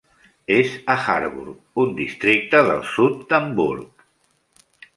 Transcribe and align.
És 0.53 0.71
a 0.93 0.95
Harburg, 1.01 1.59
un 1.85 1.93
districte 2.01 2.63
del 2.71 2.81
sud 2.95 3.23
d'Hamburg. 3.33 4.05